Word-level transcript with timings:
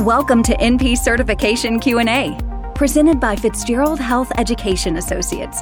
Welcome 0.00 0.42
to 0.44 0.56
NP 0.56 0.96
Certification 0.96 1.78
Q&A, 1.78 2.34
presented 2.74 3.20
by 3.20 3.36
Fitzgerald 3.36 4.00
Health 4.00 4.32
Education 4.38 4.96
Associates. 4.96 5.60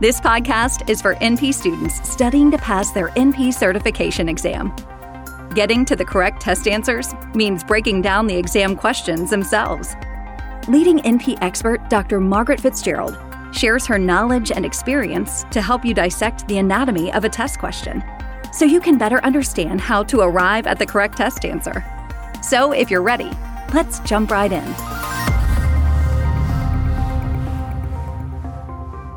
This 0.00 0.18
podcast 0.18 0.88
is 0.88 1.02
for 1.02 1.14
NP 1.16 1.52
students 1.52 2.08
studying 2.08 2.50
to 2.52 2.56
pass 2.56 2.90
their 2.92 3.08
NP 3.08 3.52
certification 3.52 4.30
exam. 4.30 4.74
Getting 5.54 5.84
to 5.84 5.94
the 5.94 6.06
correct 6.06 6.40
test 6.40 6.68
answers 6.68 7.12
means 7.34 7.62
breaking 7.62 8.00
down 8.00 8.26
the 8.26 8.34
exam 8.34 8.76
questions 8.76 9.28
themselves. 9.28 9.94
Leading 10.66 11.00
NP 11.00 11.36
expert 11.42 11.86
Dr. 11.90 12.18
Margaret 12.18 12.60
Fitzgerald 12.60 13.18
shares 13.52 13.84
her 13.84 13.98
knowledge 13.98 14.50
and 14.50 14.64
experience 14.64 15.44
to 15.50 15.60
help 15.60 15.84
you 15.84 15.92
dissect 15.92 16.48
the 16.48 16.56
anatomy 16.56 17.12
of 17.12 17.24
a 17.24 17.28
test 17.28 17.58
question 17.58 18.02
so 18.54 18.64
you 18.64 18.80
can 18.80 18.96
better 18.96 19.22
understand 19.22 19.82
how 19.82 20.02
to 20.02 20.20
arrive 20.20 20.66
at 20.66 20.78
the 20.78 20.86
correct 20.86 21.18
test 21.18 21.44
answer. 21.44 21.84
So, 22.42 22.72
if 22.72 22.90
you're 22.90 23.02
ready, 23.02 23.30
let's 23.74 24.00
jump 24.00 24.30
right 24.30 24.52
in. 24.52 24.64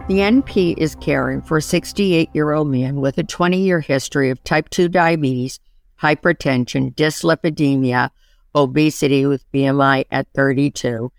The 0.07 0.19
NP 0.19 0.77
is 0.77 0.95
caring 0.95 1.41
for 1.41 1.57
a 1.57 1.61
68 1.61 2.29
year 2.33 2.51
old 2.51 2.67
man 2.67 2.99
with 2.99 3.17
a 3.17 3.23
20 3.23 3.57
year 3.57 3.79
history 3.79 4.29
of 4.29 4.43
type 4.43 4.69
2 4.69 4.89
diabetes, 4.89 5.59
hypertension, 6.01 6.93
dyslipidemia, 6.93 8.09
obesity 8.53 9.25
with 9.25 9.49
BMI 9.53 10.05
at 10.11 10.27
32, 10.35 11.11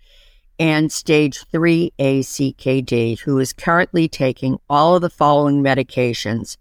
and 0.59 0.91
stage 0.91 1.43
3A 1.51 1.91
CKD, 2.19 3.19
who 3.19 3.39
is 3.39 3.53
currently 3.53 4.07
taking 4.07 4.59
all 4.69 4.95
of 4.95 5.01
the 5.01 5.09
following 5.09 5.63
medications 5.63 6.57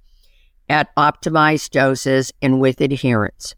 at 0.68 0.95
optimized 0.96 1.70
doses 1.70 2.32
and 2.41 2.59
with 2.59 2.80
adherence. 2.80 3.54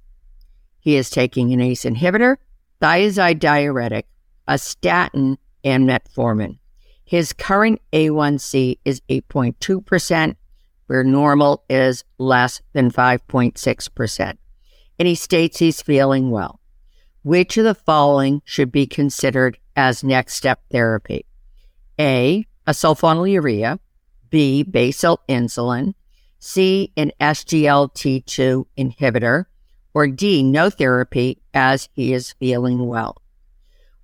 He 0.81 0.97
is 0.97 1.09
taking 1.09 1.53
an 1.53 1.61
ACE 1.61 1.85
inhibitor, 1.85 2.37
thiazide 2.81 3.39
diuretic, 3.39 4.07
a 4.47 4.59
statin, 4.59 5.39
and 5.65 5.89
metformin. 5.89 6.59
His 7.05 7.33
current 7.33 7.81
A1C 7.93 8.79
is 8.85 9.01
8.2%, 9.09 10.37
where 10.87 11.05
normal 11.05 11.65
is 11.69 12.05
less 12.19 12.61
than 12.73 12.91
5.6%. 12.91 14.37
And 14.99 15.09
he 15.09 15.15
states 15.15 15.59
he's 15.59 15.83
feeling 15.83 16.31
well. 16.31 16.61
Which 17.23 17.57
of 17.57 17.65
the 17.65 17.75
following 17.75 18.43
should 18.45 18.71
be 18.71 18.87
considered 18.87 19.59
as 19.75 20.05
next 20.05 20.35
step 20.35 20.61
therapy? 20.71 21.27
A, 21.99 22.45
a 22.67 22.73
sulfonylurea, 22.73 23.79
B, 24.31 24.63
basal 24.63 25.21
insulin, 25.29 25.95
C, 26.39 26.93
an 26.97 27.13
SGLT2 27.21 28.67
inhibitor, 28.79 29.47
or 29.97 30.07
D, 30.07 30.43
no 30.43 30.69
therapy 30.69 31.39
as 31.55 31.89
he 31.95 32.13
is 32.13 32.33
feeling 32.33 32.87
well. 32.87 33.17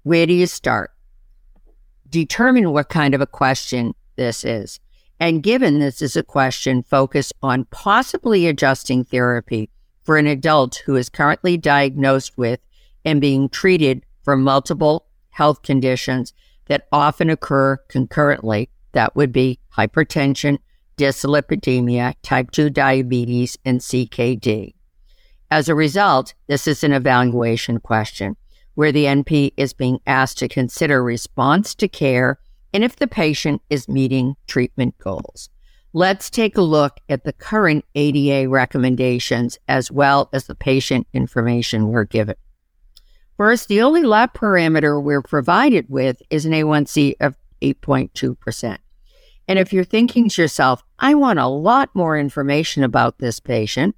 Where 0.05 0.25
do 0.25 0.33
you 0.33 0.47
start? 0.47 0.91
Determine 2.09 2.73
what 2.73 2.89
kind 2.89 3.15
of 3.15 3.21
a 3.21 3.27
question 3.27 3.95
this 4.17 4.43
is. 4.43 4.81
And 5.21 5.43
given 5.43 5.81
this 5.81 6.01
is 6.01 6.17
a 6.17 6.23
question 6.23 6.83
focused 6.83 7.35
on 7.43 7.67
possibly 7.67 8.47
adjusting 8.47 9.05
therapy 9.05 9.69
for 10.03 10.17
an 10.17 10.27
adult 10.27 10.77
who 10.87 10.97
is 10.97 11.11
currently 11.11 11.59
diagnosed 11.59 12.39
with 12.39 12.61
and 13.05 13.21
being 13.21 13.51
treated 13.51 14.07
for 14.23 14.35
multiple 14.35 15.05
health 15.29 15.61
conditions 15.61 16.33
that 16.69 16.89
often 16.91 17.29
occur 17.29 17.77
concurrently, 17.89 18.71
that 18.93 19.15
would 19.15 19.31
be 19.31 19.61
hypertension, 19.77 20.57
dyslipidemia, 20.97 22.15
type 22.23 22.51
2 22.51 22.71
diabetes, 22.71 23.59
and 23.67 23.81
CKD. 23.81 24.73
As 25.53 25.69
a 25.69 25.75
result, 25.75 26.33
this 26.47 26.67
is 26.67 26.83
an 26.83 26.95
evaluation 26.95 27.79
question 27.79 28.37
where 28.75 28.91
the 28.91 29.05
NP 29.05 29.53
is 29.59 29.75
being 29.75 29.99
asked 30.07 30.39
to 30.39 30.49
consider 30.49 31.05
response 31.05 31.75
to 31.75 31.89
care 31.89 32.39
and 32.73 32.83
if 32.83 32.97
the 32.97 33.07
patient 33.07 33.61
is 33.69 33.87
meeting 33.87 34.37
treatment 34.47 34.97
goals. 34.97 35.51
Let's 35.93 36.31
take 36.31 36.57
a 36.57 36.63
look 36.63 37.01
at 37.11 37.25
the 37.25 37.35
current 37.35 37.85
ADA 37.95 38.49
recommendations 38.49 39.59
as 39.69 39.93
well 39.93 40.31
as 40.33 40.47
the 40.47 40.55
patient 40.55 41.07
information 41.13 41.89
we're 41.89 42.05
given. 42.05 42.37
First, 43.37 43.69
the 43.69 43.83
only 43.83 44.05
lab 44.05 44.33
parameter 44.33 45.03
we're 45.03 45.21
provided 45.21 45.85
with 45.91 46.23
is 46.31 46.47
an 46.47 46.53
A1C 46.53 47.17
of 47.21 47.37
8.2%. 47.61 48.79
And 49.49 49.59
if 49.59 49.71
you're 49.71 49.85
thinking 49.85 50.31
to 50.31 50.41
yourself, 50.41 50.83
I 50.99 51.13
want 51.15 51.41
a 51.41 51.47
lot 51.47 51.91
more 51.95 52.19
information 52.19 52.85
about 52.85 53.19
this 53.19 53.39
patient, 53.39 53.95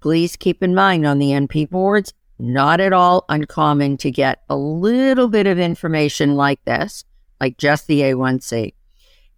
please 0.00 0.36
keep 0.36 0.62
in 0.62 0.74
mind 0.74 1.06
on 1.06 1.18
the 1.18 1.30
NP 1.30 1.70
boards, 1.70 2.12
not 2.38 2.80
at 2.80 2.92
all 2.92 3.24
uncommon 3.28 3.96
to 3.98 4.10
get 4.10 4.42
a 4.48 4.56
little 4.56 5.28
bit 5.28 5.46
of 5.46 5.58
information 5.58 6.34
like 6.34 6.64
this, 6.64 7.04
like 7.40 7.58
just 7.58 7.86
the 7.86 8.00
A1C. 8.00 8.74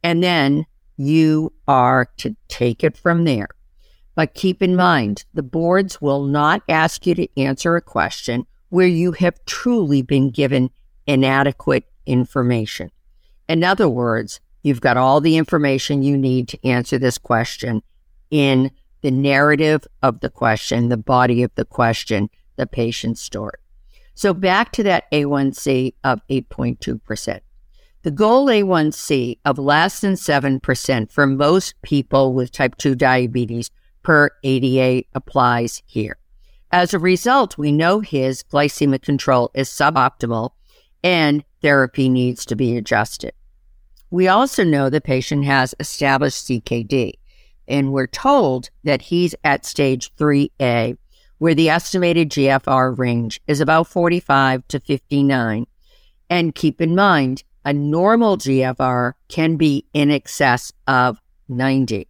And 0.02 0.22
then 0.22 0.66
you 0.96 1.52
are 1.66 2.08
to 2.18 2.36
take 2.48 2.84
it 2.84 2.96
from 2.96 3.24
there. 3.24 3.48
But 4.14 4.34
keep 4.34 4.62
in 4.62 4.76
mind, 4.76 5.24
the 5.32 5.42
boards 5.42 6.00
will 6.00 6.24
not 6.24 6.62
ask 6.68 7.06
you 7.06 7.14
to 7.14 7.40
answer 7.40 7.76
a 7.76 7.82
question 7.82 8.46
where 8.68 8.86
you 8.86 9.12
have 9.12 9.44
truly 9.46 10.02
been 10.02 10.30
given 10.30 10.70
inadequate 11.06 11.84
information. 12.06 12.90
In 13.48 13.64
other 13.64 13.88
words, 13.88 14.40
you've 14.62 14.80
got 14.80 14.96
all 14.96 15.20
the 15.20 15.36
information 15.36 16.02
you 16.02 16.16
need 16.16 16.48
to 16.48 16.66
answer 16.66 16.98
this 16.98 17.18
question 17.18 17.82
in 18.30 18.70
the 19.02 19.10
narrative 19.10 19.86
of 20.02 20.20
the 20.20 20.30
question, 20.30 20.88
the 20.88 20.96
body 20.96 21.42
of 21.42 21.54
the 21.54 21.64
question, 21.64 22.30
the 22.56 22.66
patient's 22.66 23.20
story. 23.20 23.58
So 24.14 24.34
back 24.34 24.72
to 24.72 24.82
that 24.84 25.10
A1C 25.10 25.94
of 26.04 26.20
8.2%. 26.28 27.40
The 28.02 28.10
goal 28.10 28.46
A1C 28.46 29.38
of 29.44 29.58
less 29.58 30.00
than 30.00 30.14
7% 30.14 31.12
for 31.12 31.26
most 31.26 31.80
people 31.82 32.34
with 32.34 32.50
type 32.50 32.76
2 32.76 32.94
diabetes 32.94 33.70
per 34.02 34.30
ADA 34.42 35.06
applies 35.14 35.82
here. 35.86 36.18
As 36.72 36.94
a 36.94 36.98
result, 36.98 37.58
we 37.58 37.70
know 37.70 38.00
his 38.00 38.42
glycemic 38.42 39.02
control 39.02 39.50
is 39.54 39.68
suboptimal 39.68 40.50
and 41.04 41.44
therapy 41.60 42.08
needs 42.08 42.44
to 42.46 42.56
be 42.56 42.76
adjusted. 42.76 43.32
We 44.10 44.28
also 44.28 44.64
know 44.64 44.90
the 44.90 45.00
patient 45.00 45.44
has 45.44 45.74
established 45.78 46.46
CKD, 46.46 47.14
and 47.72 47.90
we're 47.90 48.06
told 48.06 48.68
that 48.84 49.00
he's 49.00 49.34
at 49.42 49.64
stage 49.64 50.14
3A, 50.16 50.98
where 51.38 51.54
the 51.54 51.70
estimated 51.70 52.30
GFR 52.30 52.96
range 52.96 53.40
is 53.46 53.60
about 53.60 53.88
45 53.88 54.68
to 54.68 54.78
59. 54.78 55.66
And 56.28 56.54
keep 56.54 56.82
in 56.82 56.94
mind, 56.94 57.42
a 57.64 57.72
normal 57.72 58.36
GFR 58.36 59.14
can 59.28 59.56
be 59.56 59.86
in 59.94 60.10
excess 60.10 60.70
of 60.86 61.18
90. 61.48 62.06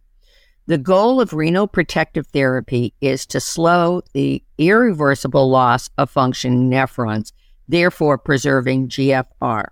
The 0.65 0.77
goal 0.77 1.21
of 1.21 1.33
renal 1.33 1.67
protective 1.67 2.27
therapy 2.27 2.93
is 2.99 3.25
to 3.27 3.39
slow 3.39 4.01
the 4.13 4.43
irreversible 4.57 5.49
loss 5.49 5.89
of 5.97 6.09
functioning 6.09 6.69
nephrons, 6.69 7.31
therefore 7.69 8.17
preserving 8.17 8.89
GFR. 8.89 9.67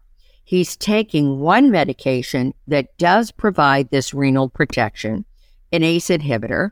He's 0.46 0.78
taking 0.78 1.40
one 1.40 1.70
medication 1.70 2.54
that 2.68 2.98
does 2.98 3.32
provide 3.32 3.90
this 3.90 4.14
renal 4.14 4.50
protection, 4.50 5.26
an 5.72 5.84
ACE 5.84 6.10
inhibitor, 6.10 6.72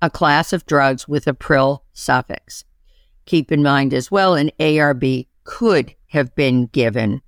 a 0.00 0.10
class 0.10 0.52
of 0.52 0.66
drugs 0.66 1.08
with 1.08 1.26
a 1.26 1.32
pril 1.32 1.80
suffix. 1.92 2.64
Keep 3.24 3.50
in 3.50 3.62
mind 3.62 3.92
as 3.92 4.10
well, 4.10 4.34
an 4.34 4.50
ARB 4.60 5.26
could 5.44 5.94
have 6.08 6.34
been 6.34 6.66
given. 6.66 7.22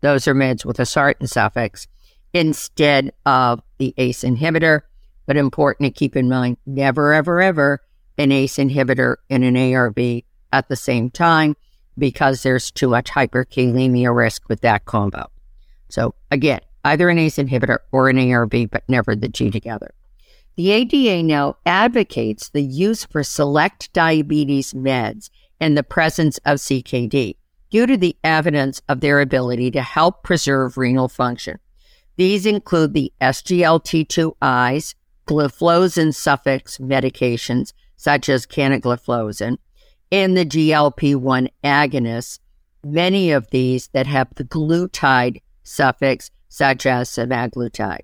Those 0.00 0.28
are 0.28 0.34
meds 0.34 0.64
with 0.64 0.78
a 0.78 0.84
sartan 0.84 1.28
suffix 1.28 1.88
instead 2.32 3.12
of 3.26 3.62
the 3.78 3.94
ACE 3.96 4.22
inhibitor. 4.22 4.82
But 5.26 5.36
important 5.36 5.92
to 5.92 5.98
keep 5.98 6.16
in 6.16 6.28
mind, 6.28 6.56
never, 6.66 7.12
ever, 7.12 7.42
ever 7.42 7.82
an 8.16 8.32
ACE 8.32 8.56
inhibitor 8.56 9.16
and 9.28 9.44
an 9.44 9.54
ARB 9.54 10.24
at 10.52 10.68
the 10.68 10.76
same 10.76 11.10
time 11.10 11.56
because 11.96 12.42
there's 12.42 12.70
too 12.70 12.88
much 12.88 13.10
hyperkalemia 13.10 14.14
risk 14.14 14.48
with 14.48 14.60
that 14.60 14.84
combo. 14.84 15.30
So 15.88 16.14
again, 16.30 16.60
either 16.84 17.08
an 17.08 17.18
ACE 17.18 17.36
inhibitor 17.36 17.78
or 17.92 18.08
an 18.08 18.16
ARB, 18.16 18.70
but 18.70 18.84
never 18.88 19.14
the 19.14 19.28
two 19.28 19.50
together. 19.50 19.92
The 20.58 20.72
ADA 20.72 21.22
now 21.22 21.54
advocates 21.64 22.48
the 22.48 22.64
use 22.64 23.04
for 23.04 23.22
select 23.22 23.92
diabetes 23.92 24.72
meds 24.72 25.30
in 25.60 25.76
the 25.76 25.84
presence 25.84 26.38
of 26.38 26.58
CKD 26.58 27.36
due 27.70 27.86
to 27.86 27.96
the 27.96 28.16
evidence 28.24 28.82
of 28.88 28.98
their 28.98 29.20
ability 29.20 29.70
to 29.70 29.82
help 29.82 30.24
preserve 30.24 30.76
renal 30.76 31.06
function. 31.06 31.60
These 32.16 32.44
include 32.44 32.92
the 32.92 33.12
SGLT2Is, 33.20 34.96
gliflozin 35.28 36.12
suffix 36.12 36.78
medications 36.78 37.72
such 37.94 38.28
as 38.28 38.44
canagliflozin, 38.44 39.58
and 40.10 40.36
the 40.36 40.44
GLP-1 40.44 41.50
agonists, 41.62 42.40
many 42.82 43.30
of 43.30 43.48
these 43.50 43.90
that 43.92 44.08
have 44.08 44.34
the 44.34 44.42
glutide 44.42 45.40
suffix 45.62 46.32
such 46.48 46.84
as 46.84 47.08
semaglutide. 47.10 48.02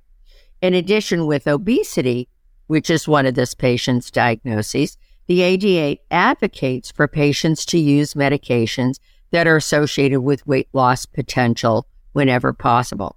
In 0.63 0.73
addition, 0.73 1.27
with 1.27 1.49
obesity, 1.49 2.29
which 2.67 2.91
is 2.91 3.09
one 3.09 3.27
of 3.27 3.35
this 3.35 3.55
patient's 3.55 4.11
diagnoses, 4.11 4.97
the 5.27 5.43
ADA 5.43 6.01
advocates 6.11 6.91
for 6.91 7.09
patients 7.09 7.65
to 7.67 7.79
use 7.79 8.15
medications 8.15 8.99
that 9.31 9.47
are 9.47 9.57
associated 9.57 10.21
with 10.21 10.47
weight 10.47 10.69
loss 10.73 11.07
potential 11.07 11.87
whenever 12.13 12.53
possible. 12.53 13.17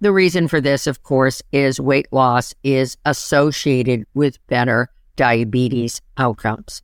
The 0.00 0.12
reason 0.12 0.46
for 0.46 0.60
this, 0.60 0.86
of 0.86 1.02
course, 1.02 1.42
is 1.50 1.80
weight 1.80 2.06
loss 2.12 2.54
is 2.62 2.96
associated 3.04 4.06
with 4.14 4.46
better 4.46 4.90
diabetes 5.16 6.00
outcomes. 6.16 6.82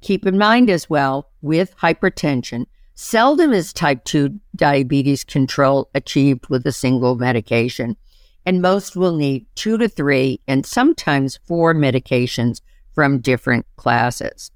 Keep 0.00 0.26
in 0.26 0.36
mind 0.36 0.68
as 0.68 0.90
well, 0.90 1.30
with 1.42 1.76
hypertension, 1.76 2.66
seldom 2.94 3.52
is 3.52 3.72
type 3.72 4.04
2 4.04 4.40
diabetes 4.56 5.22
control 5.22 5.88
achieved 5.94 6.48
with 6.48 6.66
a 6.66 6.72
single 6.72 7.14
medication, 7.14 7.96
and 8.48 8.62
most 8.62 8.96
will 8.96 9.14
need 9.14 9.44
two 9.56 9.76
to 9.76 9.86
three 9.86 10.40
and 10.48 10.64
sometimes 10.64 11.38
four 11.44 11.74
medications 11.74 12.62
from 12.94 13.18
different 13.18 13.66
classes. 13.76 14.50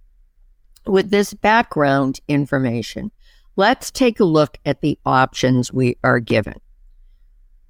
With 0.86 1.10
this 1.10 1.34
background 1.34 2.18
information, 2.26 3.10
let's 3.54 3.90
take 3.90 4.18
a 4.18 4.24
look 4.24 4.56
at 4.64 4.80
the 4.80 4.98
options 5.04 5.74
we 5.74 5.98
are 6.02 6.20
given. 6.20 6.54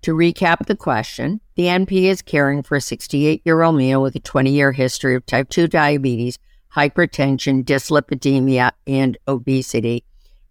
To 0.02 0.14
recap 0.14 0.66
the 0.66 0.76
question, 0.76 1.40
the 1.56 1.64
NP 1.64 2.04
is 2.04 2.22
caring 2.22 2.62
for 2.62 2.76
a 2.76 2.80
68 2.80 3.42
year 3.44 3.60
old 3.60 3.76
male 3.76 4.00
with 4.00 4.14
a 4.14 4.20
20 4.20 4.48
year 4.48 4.70
history 4.70 5.16
of 5.16 5.26
type 5.26 5.48
2 5.48 5.66
diabetes, 5.66 6.38
hypertension, 6.76 7.64
dyslipidemia, 7.64 8.70
and 8.86 9.18
obesity, 9.26 10.04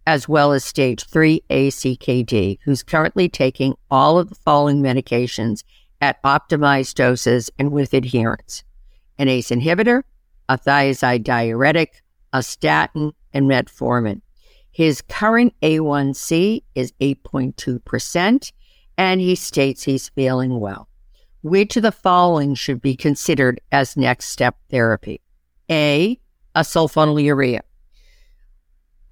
as 0.06 0.28
well 0.28 0.52
as 0.52 0.64
stage 0.64 1.06
3A 1.06 1.68
CKD, 1.68 2.58
who's 2.64 2.82
currently 2.82 3.28
taking 3.28 3.74
all 3.90 4.18
of 4.18 4.28
the 4.28 4.34
following 4.34 4.82
medications 4.82 5.62
at 6.00 6.22
optimized 6.22 6.94
doses 6.94 7.50
and 7.58 7.70
with 7.70 7.94
adherence 7.94 8.64
an 9.18 9.28
ACE 9.28 9.50
inhibitor, 9.50 10.02
a 10.48 10.58
thiazide 10.58 11.22
diuretic, 11.22 12.02
a 12.32 12.42
statin, 12.42 13.12
and 13.32 13.48
metformin. 13.48 14.20
His 14.70 15.02
current 15.02 15.54
A1C 15.62 16.62
is 16.74 16.92
8.2% 17.00 18.52
and 18.98 19.20
he 19.20 19.34
states 19.34 19.82
he's 19.82 20.08
feeling 20.08 20.58
well. 20.60 20.88
Which 21.42 21.76
of 21.76 21.82
the 21.82 21.92
following 21.92 22.54
should 22.54 22.80
be 22.80 22.96
considered 22.96 23.60
as 23.70 23.96
next 23.96 24.26
step 24.26 24.56
therapy? 24.70 25.20
A, 25.70 26.18
a 26.54 26.60
sulfonylurea. 26.60 27.60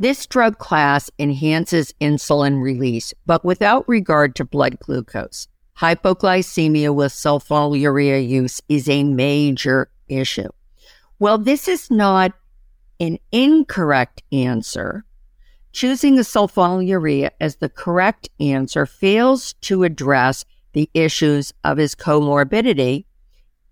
This 0.01 0.27
drug 0.27 0.59
class 0.59 1.11
enhances 1.19 1.95
insulin 2.01 2.61
release, 2.61 3.15
but 3.27 3.45
without 3.45 3.89
regard 3.89 4.35
to 4.37 4.45
blood 4.45 4.81
glucose. 4.81 5.47
Hypoglycemia 5.79 6.93
with 6.93 7.13
sulfonylurea 7.13 8.27
use 8.27 8.61
is 8.69 8.89
a 8.89 9.05
major 9.05 9.91
issue. 10.09 10.49
Well, 11.21 11.39
this 11.39 11.69
is 11.69 11.89
not 11.91 12.33
an 12.99 13.19
incorrect 13.31 14.25
answer 14.33 15.05
Choosing 15.73 16.17
the 16.17 16.23
sulfonylurea 16.23 17.31
as 17.41 17.57
the 17.57 17.69
correct 17.69 18.29
answer 18.41 18.87
fails 18.87 19.53
to 19.61 19.85
address 19.85 20.45
the 20.73 20.91
issues 20.95 21.53
of 21.63 21.79
his 21.79 21.95
comorbidity, 21.95 23.05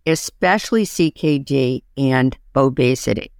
especially 0.06 0.84
CKD 0.84 1.82
and 1.96 2.38
obesity. 2.54 3.32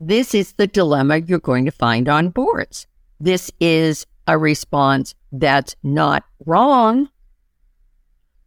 This 0.00 0.34
is 0.34 0.52
the 0.52 0.66
dilemma 0.66 1.18
you're 1.18 1.40
going 1.40 1.64
to 1.64 1.70
find 1.72 2.08
on 2.08 2.28
boards. 2.28 2.86
This 3.18 3.50
is 3.60 4.06
a 4.28 4.38
response 4.38 5.14
that's 5.32 5.74
not 5.82 6.24
wrong, 6.46 7.08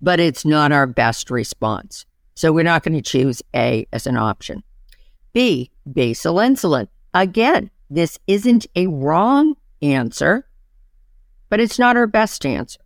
but 0.01 0.19
it's 0.19 0.45
not 0.45 0.71
our 0.71 0.88
best 0.88 1.30
response. 1.30 2.06
So 2.36 2.53
we're 2.53 2.63
not 2.63 2.83
going 2.83 2.95
to 2.95 3.01
choose 3.01 3.42
A 3.53 3.86
as 3.92 4.07
an 4.07 4.15
option. 4.15 4.63
B, 5.33 5.71
basal 5.92 6.36
insulin. 6.36 6.88
Again, 7.13 7.69
this 7.89 8.18
isn't 8.27 8.65
a 8.75 8.88
wrong 8.88 9.56
answer, 9.81 10.48
but 11.50 11.59
it's 11.59 11.77
not 11.77 11.98
our 11.98 12.07
best 12.07 12.45
answer. 12.45 12.80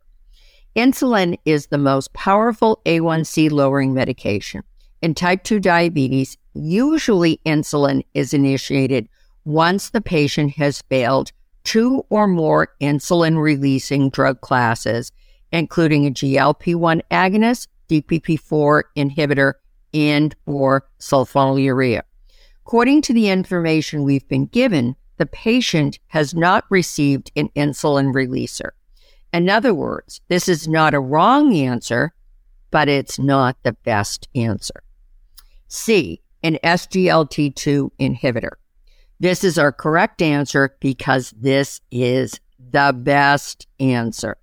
Insulin 0.75 1.37
is 1.45 1.67
the 1.67 1.77
most 1.77 2.13
powerful 2.13 2.81
A1C 2.85 3.51
lowering 3.51 3.93
medication. 3.93 4.63
In 5.01 5.13
type 5.13 5.43
2 5.43 5.59
diabetes, 5.59 6.37
usually 6.55 7.39
insulin 7.45 8.03
is 8.13 8.33
initiated 8.33 9.07
once 9.43 9.89
the 9.89 10.01
patient 10.01 10.51
has 10.53 10.81
failed 10.83 11.31
two 11.63 12.05
or 12.09 12.27
more 12.27 12.69
insulin 12.81 13.41
releasing 13.41 14.09
drug 14.09 14.41
classes, 14.41 15.11
including 15.51 16.05
a 16.05 16.11
GLP-1 16.11 17.01
agonist, 17.11 17.67
DPP-4 17.89 18.83
inhibitor, 18.95 19.53
and 19.93 20.35
or 20.45 20.87
sulfonylurea. 20.99 22.01
According 22.65 23.01
to 23.03 23.13
the 23.13 23.29
information 23.29 24.03
we've 24.03 24.27
been 24.27 24.47
given, 24.47 24.95
the 25.17 25.25
patient 25.25 25.99
has 26.07 26.33
not 26.33 26.65
received 26.69 27.31
an 27.35 27.49
insulin 27.55 28.13
releaser. 28.13 28.71
In 29.31 29.49
other 29.49 29.73
words, 29.73 30.21
this 30.27 30.47
is 30.47 30.67
not 30.67 30.93
a 30.93 30.99
wrong 30.99 31.55
answer, 31.55 32.13
but 32.71 32.89
it's 32.89 33.19
not 33.19 33.57
the 33.63 33.73
best 33.73 34.27
answer. 34.35 34.83
C, 35.67 36.21
an 36.45 36.59
SGLT2 36.63 37.89
inhibitor. 37.99 38.51
This 39.19 39.43
is 39.43 39.57
our 39.57 39.71
correct 39.71 40.21
answer 40.21 40.77
because 40.79 41.33
this 41.35 41.81
is 41.89 42.39
the 42.59 42.93
best 42.95 43.65
answer. 43.79 44.37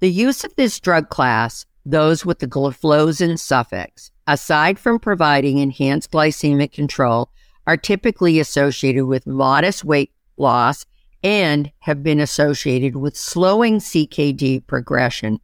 The 0.00 0.10
use 0.10 0.42
of 0.42 0.56
this 0.56 0.80
drug 0.80 1.10
class, 1.10 1.66
those 1.84 2.24
with 2.24 2.38
the 2.38 2.46
gliflozin 2.46 3.38
suffix, 3.38 4.10
aside 4.26 4.78
from 4.78 4.98
providing 4.98 5.58
enhanced 5.58 6.12
glycemic 6.12 6.72
control, 6.72 7.30
are 7.66 7.76
typically 7.76 8.40
associated 8.40 9.04
with 9.04 9.26
modest 9.26 9.84
weight 9.84 10.12
loss 10.38 10.86
and 11.22 11.70
have 11.80 12.02
been 12.02 12.20
associated 12.20 12.96
with 12.96 13.14
slowing 13.14 13.80
CKD 13.80 14.66
progression, 14.66 15.40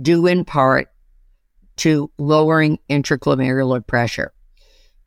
due 0.00 0.26
in 0.26 0.46
part 0.46 0.88
to 1.76 2.10
lowering 2.16 2.78
intraglomerular 2.88 3.86
pressure. 3.86 4.32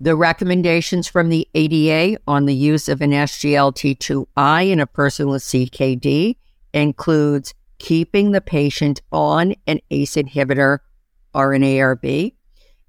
The 0.02 0.16
recommendations 0.16 1.10
from 1.10 1.28
the 1.28 1.46
ADA 1.54 2.22
on 2.26 2.46
the 2.46 2.56
use 2.56 2.88
of 2.88 3.02
an 3.02 3.12
SGLT2I 3.12 4.70
in 4.70 4.80
a 4.80 4.88
person 4.88 5.28
with 5.28 5.44
CKD 5.44 6.38
includes 6.74 7.54
keeping 7.80 8.32
the 8.32 8.40
patient 8.40 9.02
on 9.12 9.56
an 9.68 9.82
ACE 9.92 10.16
inhibitor 10.16 10.80
or 11.34 11.54
an 11.54 11.64
ARB 11.64 12.34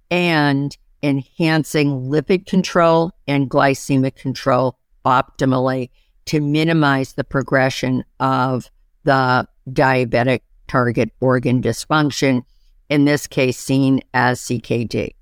and 0.08 0.76
enhancing 1.02 2.08
lipid 2.10 2.46
control 2.46 3.10
and 3.26 3.50
glycemic 3.50 4.14
control 4.14 4.78
optimally 5.04 5.90
to 6.26 6.40
minimize 6.40 7.14
the 7.14 7.24
progression 7.24 8.04
of 8.20 8.70
the 9.02 9.48
diabetic 9.68 10.42
target 10.68 11.10
organ 11.20 11.60
dysfunction, 11.60 12.44
in 12.88 13.04
this 13.04 13.26
case 13.26 13.58
seen 13.58 14.00
as 14.14 14.40
CKD. 14.42 15.14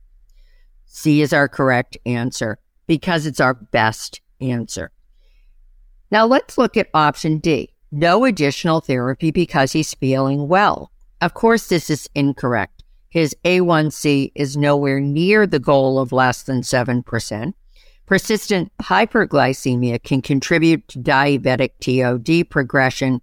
C 0.99 1.23
is 1.23 1.33
our 1.33 1.49
correct 1.49 1.97
answer 2.05 2.59
because 2.89 3.25
it's 3.25 3.39
our 3.39 3.55
best 3.55 4.21
answer. 4.41 4.91
Now 6.11 6.27
let's 6.27 6.59
look 6.59 6.77
at 6.77 6.91
option 6.93 7.39
D. 7.39 7.73
No 7.93 8.25
additional 8.25 8.81
therapy 8.81 9.31
because 9.31 9.73
he's 9.73 9.95
feeling 9.95 10.49
well. 10.49 10.91
Of 11.21 11.35
course, 11.35 11.69
this 11.69 11.89
is 11.89 12.11
incorrect. 12.17 12.83
His 13.11 13.35
A1C 13.45 14.33
is 14.35 14.57
nowhere 14.57 15.01
near 15.01 15.47
the 15.47 15.61
goal 15.61 16.01
of 16.01 16.11
less 16.11 16.43
than 16.43 16.63
7%. 16.63 17.55
Persistent 18.05 18.73
hyperglycemia 18.83 20.03
can 20.03 20.21
contribute 20.21 20.89
to 20.89 20.99
diabetic 20.99 21.71
TOD 21.81 22.51
progression, 22.51 23.21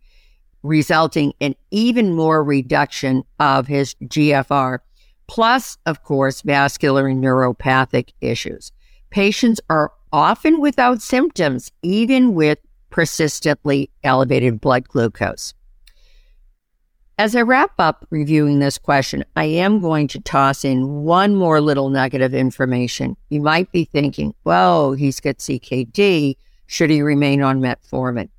resulting 0.64 1.34
in 1.40 1.56
even 1.72 2.14
more 2.14 2.42
reduction 2.44 3.24
of 3.40 3.68
his 3.68 3.96
GFR, 4.04 4.80
plus, 5.28 5.78
of 5.86 6.04
course, 6.04 6.42
vascular 6.42 7.08
and 7.08 7.24
neuropathic 7.24 8.10
issues. 8.22 8.72
Patients 9.10 9.62
are 9.70 9.92
often 10.12 10.62
without 10.62 11.02
symptoms, 11.02 11.72
even 11.82 12.34
with 12.34 12.60
persistently 12.90 13.90
elevated 14.04 14.62
blood 14.62 14.88
glucose. 14.88 15.54
As 17.18 17.34
I 17.34 17.44
wrap 17.44 17.72
up 17.80 18.06
reviewing 18.10 18.60
this 18.60 18.78
question, 18.78 19.24
I 19.38 19.46
am 19.46 19.80
going 19.80 20.10
to 20.10 20.20
toss 20.20 20.66
in 20.66 21.04
one 21.04 21.34
more 21.36 21.62
little 21.62 21.90
nugget 21.90 22.22
of 22.22 22.34
information. 22.34 23.16
You 23.30 23.42
might 23.42 23.72
be 23.72 23.86
thinking, 23.86 24.34
"Well, 24.44 24.94
he's 24.94 25.22
got 25.22 25.38
CKD. 25.38 26.36
Should 26.68 26.90
he 26.90 27.02
remain 27.02 27.42
on 27.42 27.62
metformin? 27.62 28.30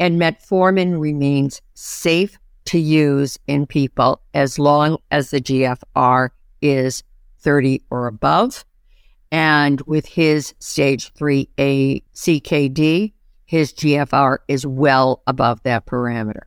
And 0.00 0.18
metformin 0.18 0.98
remains 0.98 1.60
safe 1.74 2.38
to 2.66 2.78
use 2.78 3.38
in 3.46 3.66
people 3.66 4.20
as 4.34 4.58
long 4.58 4.98
as 5.10 5.30
the 5.30 5.40
GFR 5.40 6.30
is 6.60 7.02
30 7.40 7.82
or 7.90 8.06
above. 8.06 8.64
And 9.30 9.80
with 9.82 10.06
his 10.06 10.54
stage 10.58 11.12
3A 11.14 12.02
CKD, 12.14 13.12
his 13.46 13.72
GFR 13.72 14.38
is 14.48 14.66
well 14.66 15.22
above 15.26 15.62
that 15.62 15.86
parameter. 15.86 16.42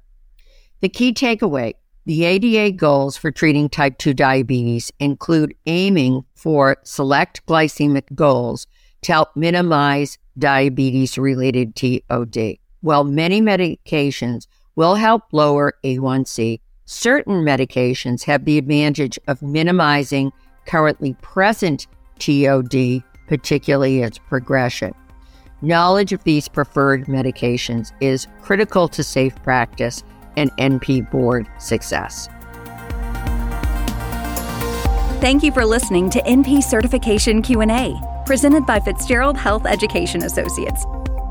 The 0.82 0.90
key 0.90 1.14
takeaway 1.14 1.74
the 2.08 2.24
ADA 2.24 2.72
goals 2.76 3.18
for 3.18 3.32
treating 3.32 3.68
type 3.68 3.98
2 3.98 4.14
diabetes 4.14 4.92
include 5.00 5.56
aiming 5.66 6.24
for 6.36 6.78
select 6.84 7.44
glycemic 7.48 8.04
goals 8.14 8.68
to 9.02 9.12
help 9.12 9.36
minimize 9.36 10.20
diabetes 10.38 11.18
related 11.18 11.76
TOD. 11.76 12.58
While 12.82 13.06
many 13.06 13.42
medications 13.42 14.46
will 14.76 14.96
help 14.96 15.24
lower 15.32 15.74
A1C, 15.84 16.60
certain 16.86 17.44
medications 17.44 18.24
have 18.24 18.46
the 18.46 18.58
advantage 18.58 19.18
of 19.28 19.42
minimizing 19.42 20.32
currently 20.66 21.14
present 21.22 21.88
TOD, 22.20 23.04
particularly 23.28 24.02
its 24.02 24.18
progression. 24.18 24.94
Knowledge 25.62 26.14
of 26.14 26.24
these 26.24 26.48
preferred 26.48 27.06
medications 27.06 27.92
is 28.02 28.28
critical 28.42 28.88
to 28.90 29.04
safe 29.04 29.36
practice 29.44 30.04
and 30.38 30.52
NP 30.58 31.10
board 31.10 31.48
success. 31.60 32.28
Thank 35.22 35.44
you 35.44 35.52
for 35.52 35.66
listening 35.66 36.10
to 36.12 36.22
NP 36.22 36.62
Certification 36.62 37.42
Q&A, 37.42 38.00
presented 38.26 38.66
by 38.66 38.80
Fitzgerald 38.80 39.38
Health 39.38 39.66
Education 39.66 40.24
Associates. 40.24 40.86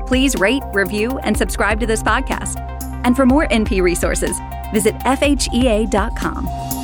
Please 0.05 0.35
rate, 0.35 0.63
review, 0.73 1.17
and 1.19 1.37
subscribe 1.37 1.79
to 1.79 1.85
this 1.85 2.03
podcast. 2.03 2.74
And 3.05 3.15
for 3.15 3.25
more 3.25 3.47
NP 3.47 3.81
resources, 3.81 4.41
visit 4.73 4.95
FHEA.com. 4.95 6.74